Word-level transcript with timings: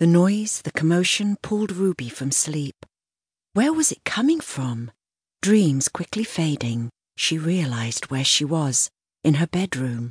The 0.00 0.06
noise, 0.06 0.62
the 0.62 0.72
commotion 0.72 1.36
pulled 1.42 1.72
Ruby 1.72 2.08
from 2.08 2.30
sleep. 2.30 2.86
Where 3.52 3.70
was 3.70 3.92
it 3.92 4.02
coming 4.02 4.40
from? 4.40 4.92
Dreams 5.42 5.90
quickly 5.90 6.24
fading, 6.24 6.88
she 7.18 7.36
realized 7.36 8.10
where 8.10 8.24
she 8.24 8.42
was 8.42 8.88
in 9.22 9.34
her 9.34 9.46
bedroom, 9.46 10.10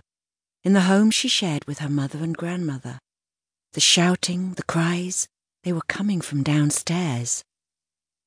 in 0.63 0.73
the 0.73 0.81
home 0.81 1.10
she 1.10 1.28
shared 1.28 1.65
with 1.65 1.79
her 1.79 1.89
mother 1.89 2.20
and 2.20 2.38
grandmother. 2.38 2.99
The 3.73 3.79
shouting, 3.79 4.54
the 4.54 4.63
cries, 4.63 5.28
they 5.64 5.73
were 5.73 5.82
coming 5.88 6.21
from 6.21 6.44
downstairs. 6.44 7.44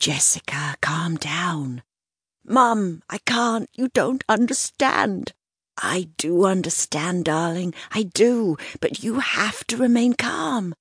Jessica, 0.01 0.75
calm 0.81 1.15
down. 1.15 1.85
Mum, 2.45 3.05
I 3.09 3.19
can't. 3.19 3.71
You 3.73 3.87
don't 3.87 4.25
understand. 4.29 5.33
I 5.81 6.09
do 6.17 6.45
understand, 6.45 7.27
darling. 7.27 7.73
I 7.93 8.03
do. 8.03 8.57
But 8.81 9.05
you 9.05 9.21
have 9.21 9.65
to 9.69 9.77
remain 9.77 10.15
calm. 10.15 10.75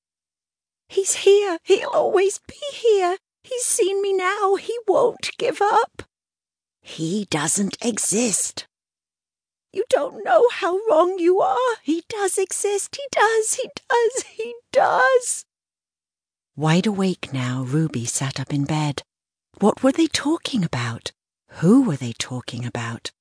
He's 0.92 1.24
here. 1.24 1.58
He'll 1.64 1.88
always 1.88 2.42
be 2.46 2.60
here. 2.74 3.16
He's 3.44 3.64
seen 3.64 4.02
me 4.02 4.12
now. 4.12 4.56
He 4.56 4.78
won't 4.86 5.32
give 5.38 5.62
up. 5.62 6.04
He 6.82 7.28
doesn't 7.30 7.78
exist. 7.82 8.68
You 9.72 9.86
don't 9.90 10.26
know 10.26 10.50
how 10.52 10.82
wrong 10.90 11.18
you 11.18 11.40
are. 11.40 11.78
He 11.82 12.04
does 12.10 12.38
exist. 12.38 12.98
He 12.98 13.04
does. 13.10 13.54
He 13.54 13.70
does. 13.90 14.24
He 14.24 14.54
does. 14.74 15.46
Wide 16.58 16.88
awake 16.88 17.32
now, 17.32 17.64
Ruby 17.64 18.04
sat 18.04 18.38
up 18.38 18.54
in 18.54 18.66
bed. 18.66 19.02
What 19.60 19.82
were 19.82 19.94
they 19.94 20.08
talking 20.08 20.62
about? 20.62 21.14
Who 21.62 21.84
were 21.84 21.96
they 21.96 22.12
talking 22.20 22.66
about? 22.66 23.12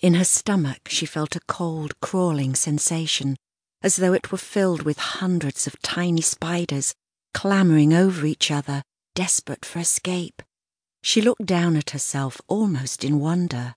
In 0.00 0.14
her 0.14 0.24
stomach, 0.24 0.82
she 0.86 1.06
felt 1.06 1.34
a 1.34 1.40
cold, 1.48 1.98
crawling 2.00 2.54
sensation, 2.54 3.34
as 3.82 3.96
though 3.96 4.12
it 4.12 4.30
were 4.30 4.38
filled 4.38 4.82
with 4.82 4.98
hundreds 4.98 5.66
of 5.66 5.82
tiny 5.82 6.20
spiders 6.20 6.94
clambering 7.36 7.92
over 7.92 8.24
each 8.24 8.50
other, 8.50 8.82
desperate 9.14 9.62
for 9.62 9.78
escape. 9.78 10.40
She 11.02 11.20
looked 11.20 11.44
down 11.44 11.76
at 11.76 11.90
herself 11.90 12.40
almost 12.48 13.04
in 13.04 13.20
wonder. 13.20 13.74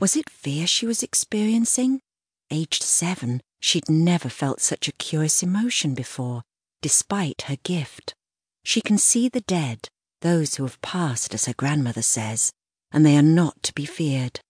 Was 0.00 0.16
it 0.16 0.28
fear 0.28 0.66
she 0.66 0.86
was 0.86 1.04
experiencing? 1.04 2.00
Aged 2.50 2.82
seven, 2.82 3.42
she'd 3.60 3.88
never 3.88 4.28
felt 4.28 4.60
such 4.60 4.88
a 4.88 4.92
curious 4.92 5.40
emotion 5.40 5.94
before, 5.94 6.42
despite 6.82 7.42
her 7.42 7.58
gift. 7.62 8.12
She 8.64 8.80
can 8.80 8.98
see 8.98 9.28
the 9.28 9.42
dead, 9.42 9.88
those 10.20 10.56
who 10.56 10.64
have 10.64 10.82
passed, 10.82 11.32
as 11.32 11.44
her 11.44 11.54
grandmother 11.54 12.02
says, 12.02 12.50
and 12.90 13.06
they 13.06 13.16
are 13.16 13.22
not 13.22 13.62
to 13.62 13.72
be 13.72 13.86
feared. 13.86 14.40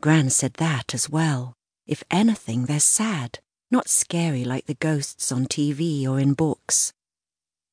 Gran 0.00 0.30
said 0.30 0.54
that 0.54 0.94
as 0.94 1.10
well. 1.10 1.54
If 1.88 2.04
anything, 2.08 2.66
they're 2.66 2.78
sad, 2.78 3.40
not 3.68 3.88
scary 3.88 4.44
like 4.44 4.66
the 4.66 4.74
ghosts 4.74 5.32
on 5.32 5.46
TV 5.46 6.06
or 6.06 6.20
in 6.20 6.34
books. 6.34 6.92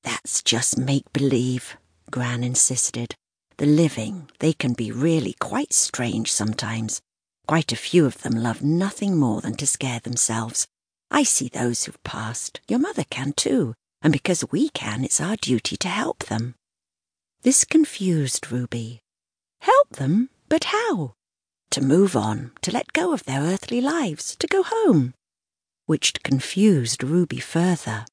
That's 0.04 0.42
just 0.42 0.78
make 0.78 1.12
believe, 1.14 1.78
Gran 2.12 2.44
insisted. 2.44 3.16
The 3.58 3.66
living, 3.66 4.30
they 4.40 4.54
can 4.54 4.74
be 4.74 4.92
really 4.92 5.36
quite 5.40 5.74
strange 5.74 6.32
sometimes. 6.32 7.02
Quite 7.48 7.72
a 7.72 7.78
few 7.78 8.06
of 8.06 8.22
them 8.22 8.34
love 8.34 8.62
nothing 8.62 9.18
more 9.18 9.42
than 9.42 9.56
to 9.56 9.68
scare 9.68 10.00
themselves. 10.00 10.68
I 11.12 11.24
see 11.24 11.50
those 11.50 11.84
who've 11.84 12.04
passed. 12.04 12.60
Your 12.68 12.80
mother 12.80 13.04
can 13.10 13.34
too. 13.34 13.76
And 14.02 14.12
because 14.12 14.44
we 14.52 14.70
can, 14.70 15.04
it's 15.04 15.22
our 15.22 15.36
duty 15.36 15.78
to 15.78 15.88
help 15.88 16.26
them. 16.26 16.56
This 17.44 17.64
confused 17.64 18.52
Ruby. 18.52 19.00
Help 19.62 19.90
them? 19.92 20.30
But 20.50 20.66
how? 20.66 21.14
To 21.72 21.82
move 21.82 22.16
on, 22.16 22.52
to 22.62 22.72
let 22.72 22.94
go 22.94 23.14
of 23.14 23.24
their 23.24 23.42
earthly 23.42 23.82
lives, 23.82 24.36
to 24.38 24.48
go 24.48 24.64
home. 24.64 25.14
Which 25.86 26.14
confused 26.24 27.04
Ruby 27.04 27.40
further. 27.40 28.06